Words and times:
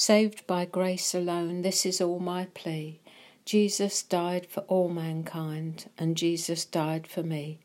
Saved 0.00 0.46
by 0.46 0.64
grace 0.64 1.14
alone, 1.14 1.60
this 1.60 1.84
is 1.84 2.00
all 2.00 2.20
my 2.20 2.46
plea. 2.54 3.00
Jesus 3.44 4.02
died 4.02 4.46
for 4.46 4.60
all 4.60 4.88
mankind, 4.88 5.90
and 5.98 6.16
Jesus 6.16 6.64
died 6.64 7.06
for 7.06 7.22
me. 7.22 7.58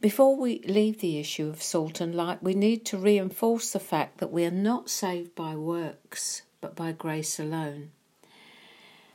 Before 0.00 0.34
we 0.34 0.58
leave 0.62 0.98
the 0.98 1.20
issue 1.20 1.48
of 1.48 1.62
salt 1.62 2.00
and 2.00 2.16
light, 2.16 2.42
we 2.42 2.54
need 2.54 2.84
to 2.86 2.98
reinforce 2.98 3.70
the 3.70 3.78
fact 3.78 4.18
that 4.18 4.32
we 4.32 4.44
are 4.44 4.50
not 4.50 4.90
saved 4.90 5.36
by 5.36 5.54
works, 5.54 6.42
but 6.60 6.74
by 6.74 6.90
grace 6.90 7.38
alone. 7.38 7.92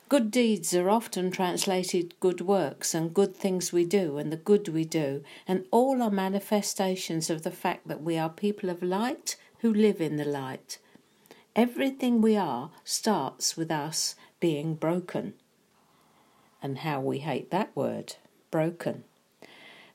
Good 0.08 0.32
deeds 0.32 0.74
are 0.74 0.90
often 0.90 1.32
translated 1.32 2.18
good 2.22 2.40
works 2.40 2.94
and 2.94 3.14
good 3.14 3.36
things 3.36 3.74
we 3.74 3.84
do 3.84 4.18
and 4.18 4.32
the 4.32 4.38
good 4.38 4.70
we 4.70 4.86
do, 4.86 5.22
and 5.46 5.66
all 5.70 6.02
are 6.02 6.10
manifestations 6.10 7.30
of 7.30 7.42
the 7.42 7.52
fact 7.52 7.90
that 7.90 8.02
we 8.02 8.18
are 8.18 8.30
people 8.30 8.70
of 8.70 8.82
light 8.82 9.36
who 9.60 9.74
live 9.74 10.00
in 10.00 10.16
the 10.16 10.24
light. 10.24 10.78
Everything 11.56 12.22
we 12.22 12.36
are 12.36 12.72
starts 12.84 13.56
with 13.56 13.72
us 13.72 14.16
being 14.42 14.76
broken. 14.76 15.34
And 16.62 16.80
how 16.80 17.00
we 17.00 17.20
hate 17.20 17.50
that 17.52 17.74
word 17.76 18.16
broken. 18.52 19.06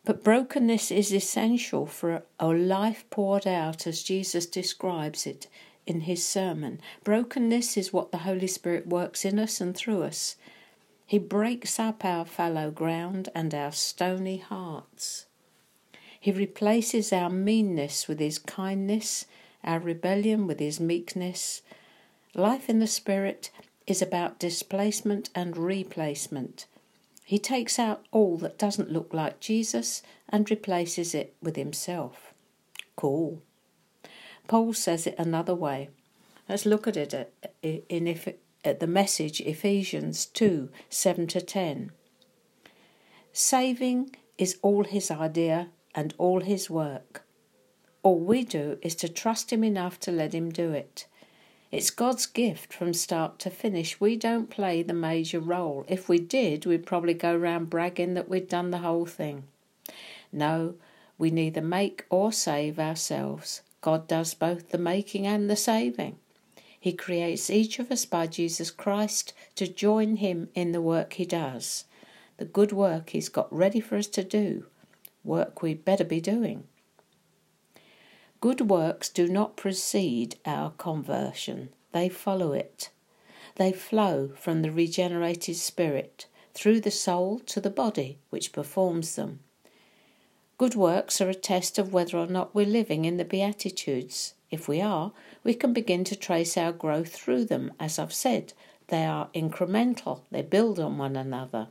But 0.05 0.25
brokenness 0.25 0.91
is 0.91 1.13
essential 1.13 1.85
for 1.85 2.23
a 2.39 2.49
life 2.49 3.05
poured 3.11 3.47
out 3.47 3.87
as 3.87 4.03
Jesus 4.03 4.47
describes 4.47 5.27
it 5.27 5.47
in 5.87 6.01
his 6.01 6.27
sermon. 6.27 6.81
Brokenness 7.05 7.77
is 7.77 7.93
what 7.93 8.11
the 8.11 8.19
Holy 8.19 8.47
Spirit 8.47 8.87
works 8.87 9.25
in 9.25 9.39
us 9.39 9.61
and 9.61 9.77
through 9.77 10.05
us. 10.05 10.37
He 11.05 11.19
breaks 11.19 11.79
up 11.79 12.05
our 12.05 12.25
fallow 12.25 12.71
ground 12.71 13.29
and 13.35 13.55
our 13.55 13.73
stony 13.73 14.39
hearts. 14.39 15.27
He 16.19 16.33
replaces 16.33 17.13
our 17.13 17.31
meanness 17.31 18.09
with 18.09 18.21
his 18.21 18.39
kindness, 18.39 19.27
our 19.65 19.79
rebellion 19.79 20.47
with 20.47 20.61
his 20.61 20.81
meekness. 20.81 21.63
Life 22.35 22.69
in 22.69 22.79
the 22.79 22.87
Spirit 22.87 23.51
is 23.87 24.01
about 24.01 24.39
displacement 24.39 25.31
and 25.35 25.57
replacement. 25.57 26.67
He 27.25 27.39
takes 27.39 27.79
out 27.79 28.05
all 28.11 28.37
that 28.39 28.59
doesn't 28.59 28.93
look 28.93 29.13
like 29.13 29.41
Jesus 29.41 30.03
and 30.29 30.51
replaces 30.51 31.15
it 31.15 31.35
with 31.43 31.57
himself. 31.57 32.33
Cool. 32.97 33.43
Paul 34.49 34.73
says 34.73 35.07
it 35.07 35.15
another 35.19 35.55
way. 35.55 35.91
Let's 36.49 36.67
look 36.67 36.89
at 36.89 36.97
it 36.97 37.15
uh, 37.15 37.49
in 37.63 38.09
if, 38.09 38.29
at 38.65 38.81
the 38.81 38.87
message 38.87 39.41
Ephesians 39.41 40.27
2 40.27 40.71
7 40.89 41.27
to 41.29 41.41
10. 41.41 41.93
Saving 43.33 44.17
is 44.37 44.59
all 44.63 44.85
his 44.85 45.11
idea 45.11 45.69
and 45.95 46.15
all 46.19 46.41
his 46.41 46.69
work. 46.69 47.25
All 48.03 48.19
we 48.19 48.45
do 48.45 48.79
is 48.81 48.95
to 48.97 49.09
trust 49.09 49.53
him 49.53 49.63
enough 49.63 50.01
to 50.01 50.13
let 50.13 50.35
him 50.35 50.51
do 50.51 50.73
it. 50.73 51.07
It's 51.71 51.91
God's 51.91 52.27
gift 52.27 52.73
from 52.73 52.95
start 52.95 53.39
to 53.41 53.51
finish. 53.51 54.01
We 54.01 54.17
don't 54.17 54.51
play 54.51 54.83
the 54.83 54.95
major 54.95 55.39
role. 55.39 55.85
If 55.87 56.09
we 56.09 56.19
did, 56.19 56.67
we'd 56.67 56.87
probably 56.87 57.15
go 57.15 57.37
round 57.37 57.71
bragging 57.71 58.15
that 58.15 58.29
we'd 58.29 58.49
done 58.49 58.71
the 58.71 58.79
whole 58.79 59.07
thing. 59.07 59.45
No, 60.33 60.75
we 61.19 61.31
neither 61.31 61.61
make 61.61 62.07
or 62.09 62.33
save 62.33 62.79
ourselves. 62.79 63.63
God 63.83 64.09
does 64.09 64.35
both 64.35 64.71
the 64.71 64.79
making 64.79 65.27
and 65.27 65.49
the 65.49 65.57
saving. 65.57 66.17
He 66.79 66.93
creates 66.95 67.51
each 67.51 67.79
of 67.79 67.93
us 67.93 68.07
by 68.07 68.27
Jesus 68.27 68.71
Christ 68.71 69.35
to 69.57 69.69
join 69.69 70.17
him 70.17 70.49
in 70.55 70.73
the 70.73 70.81
work 70.81 71.13
he 71.15 71.27
does. 71.27 71.85
The 72.39 72.47
good 72.47 72.73
work 72.73 73.11
he's 73.11 73.29
got 73.29 73.55
ready 73.55 73.81
for 73.81 73.97
us 73.97 74.07
to 74.09 74.25
do, 74.25 74.65
work 75.23 75.61
we'd 75.61 75.85
better 75.85 76.05
be 76.05 76.23
doing. 76.23 76.65
Good 78.41 78.71
works 78.71 79.11
do 79.11 79.29
not 79.29 79.57
precede 79.57 80.37
our 80.47 80.71
conversion, 80.71 81.69
they 81.93 82.09
follow 82.09 82.53
it. 82.53 82.89
They 83.57 83.71
flow 83.71 84.31
from 84.35 84.63
the 84.63 84.71
regenerated 84.71 85.57
spirit 85.57 86.27
through 86.55 86.81
the 86.81 86.91
soul 86.91 87.39
to 87.41 87.61
the 87.61 87.69
body 87.69 88.19
which 88.31 88.53
performs 88.53 89.17
them. 89.17 89.41
Good 90.57 90.75
works 90.75 91.21
are 91.21 91.29
a 91.29 91.35
test 91.35 91.79
of 91.79 91.93
whether 91.93 92.17
or 92.17 92.27
not 92.27 92.55
we're 92.55 92.65
living 92.65 93.05
in 93.05 93.19
the 93.19 93.27
Beatitudes. 93.27 94.35
If 94.51 94.69
we 94.69 94.81
are, 94.81 95.13
we 95.45 95.53
can 95.53 95.75
begin 95.75 96.05
to 96.05 96.17
trace 96.17 96.57
our 96.57 96.73
growth 96.73 97.15
through 97.15 97.45
them. 97.45 97.73
As 97.79 97.99
I've 97.99 98.13
said, 98.13 98.55
they 98.89 99.05
are 99.05 99.29
incremental, 99.35 100.23
they 100.31 100.43
build 100.43 100.81
on 100.81 100.97
one 100.97 101.17
another. 101.17 101.69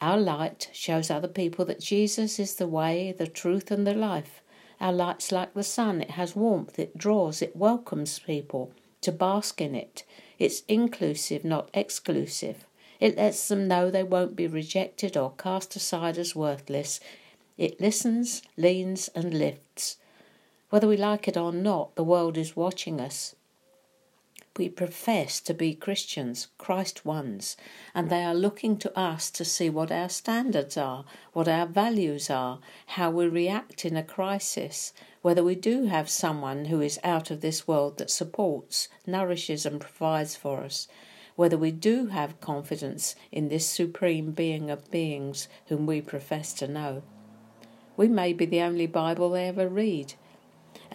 Our 0.00 0.18
light 0.18 0.70
shows 0.72 1.10
other 1.10 1.28
people 1.28 1.64
that 1.64 1.80
Jesus 1.80 2.38
is 2.38 2.54
the 2.54 2.68
way, 2.68 3.12
the 3.16 3.26
truth, 3.26 3.70
and 3.70 3.86
the 3.86 3.94
life. 3.94 4.40
Our 4.80 4.92
light's 4.92 5.32
like 5.32 5.54
the 5.54 5.62
sun, 5.62 6.00
it 6.00 6.12
has 6.12 6.36
warmth, 6.36 6.78
it 6.78 6.96
draws, 6.96 7.40
it 7.40 7.56
welcomes 7.56 8.18
people 8.18 8.72
to 9.02 9.12
bask 9.12 9.60
in 9.60 9.74
it. 9.74 10.04
It's 10.38 10.62
inclusive, 10.66 11.44
not 11.44 11.70
exclusive. 11.72 12.66
It 13.00 13.16
lets 13.16 13.48
them 13.48 13.68
know 13.68 13.90
they 13.90 14.02
won't 14.02 14.36
be 14.36 14.46
rejected 14.46 15.16
or 15.16 15.32
cast 15.32 15.76
aside 15.76 16.18
as 16.18 16.34
worthless. 16.34 17.00
It 17.56 17.80
listens, 17.80 18.42
leans, 18.56 19.08
and 19.14 19.34
lifts. 19.34 19.98
Whether 20.70 20.88
we 20.88 20.96
like 20.96 21.28
it 21.28 21.36
or 21.36 21.52
not, 21.52 21.94
the 21.94 22.04
world 22.04 22.36
is 22.36 22.56
watching 22.56 23.00
us. 23.00 23.36
We 24.56 24.68
profess 24.68 25.40
to 25.40 25.52
be 25.52 25.74
Christians, 25.74 26.46
Christ 26.58 27.04
ones, 27.04 27.56
and 27.92 28.08
they 28.08 28.22
are 28.22 28.36
looking 28.36 28.76
to 28.78 28.96
us 28.96 29.28
to 29.32 29.44
see 29.44 29.68
what 29.68 29.90
our 29.90 30.08
standards 30.08 30.76
are, 30.76 31.04
what 31.32 31.48
our 31.48 31.66
values 31.66 32.30
are, 32.30 32.60
how 32.86 33.10
we 33.10 33.26
react 33.26 33.84
in 33.84 33.96
a 33.96 34.04
crisis, 34.04 34.92
whether 35.22 35.42
we 35.42 35.56
do 35.56 35.86
have 35.86 36.08
someone 36.08 36.66
who 36.66 36.80
is 36.80 37.00
out 37.02 37.32
of 37.32 37.40
this 37.40 37.66
world 37.66 37.98
that 37.98 38.10
supports, 38.10 38.88
nourishes, 39.04 39.66
and 39.66 39.80
provides 39.80 40.36
for 40.36 40.62
us, 40.62 40.86
whether 41.34 41.58
we 41.58 41.72
do 41.72 42.06
have 42.06 42.40
confidence 42.40 43.16
in 43.32 43.48
this 43.48 43.66
supreme 43.66 44.30
being 44.30 44.70
of 44.70 44.88
beings 44.88 45.48
whom 45.66 45.84
we 45.84 46.00
profess 46.00 46.52
to 46.54 46.68
know. 46.68 47.02
We 47.96 48.06
may 48.06 48.32
be 48.32 48.46
the 48.46 48.60
only 48.60 48.86
Bible 48.86 49.30
they 49.30 49.48
ever 49.48 49.68
read. 49.68 50.14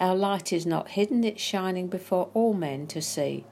Our 0.00 0.16
light 0.16 0.50
is 0.50 0.64
not 0.64 0.92
hidden, 0.92 1.22
it's 1.24 1.42
shining 1.42 1.86
before 1.86 2.30
all 2.32 2.54
men 2.54 2.86
to 2.88 3.02
see. 3.02 3.44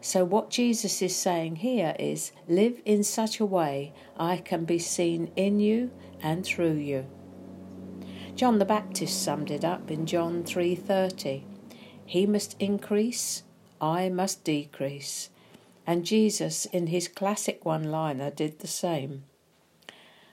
So, 0.00 0.24
what 0.24 0.48
Jesus 0.48 1.02
is 1.02 1.16
saying 1.16 1.56
here 1.56 1.96
is 1.98 2.30
live 2.46 2.80
in 2.84 3.02
such 3.02 3.40
a 3.40 3.46
way 3.46 3.92
I 4.16 4.36
can 4.36 4.64
be 4.64 4.78
seen 4.78 5.32
in 5.34 5.58
you 5.58 5.90
and 6.22 6.44
through 6.44 6.76
you. 6.76 7.06
John 8.36 8.60
the 8.60 8.64
Baptist 8.64 9.20
summed 9.20 9.50
it 9.50 9.64
up 9.64 9.90
in 9.90 10.06
John 10.06 10.44
3:30. 10.44 11.42
He 12.06 12.26
must 12.26 12.54
increase, 12.60 13.42
I 13.80 14.08
must 14.08 14.44
decrease. 14.44 15.30
And 15.84 16.04
Jesus 16.04 16.64
in 16.66 16.86
his 16.86 17.08
classic 17.08 17.64
one-liner 17.64 18.30
did 18.30 18.60
the 18.60 18.68
same. 18.68 19.24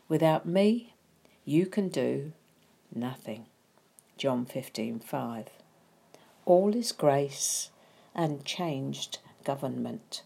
Without 0.08 0.46
me, 0.46 0.94
you 1.44 1.66
can 1.66 1.90
do 1.90 2.34
nothing. 2.94 3.48
John 4.18 4.46
15:5. 4.46 5.48
All 6.46 6.76
is 6.76 6.92
grace 6.94 7.70
and 8.14 8.46
changed 8.46 9.18
government. 9.44 10.24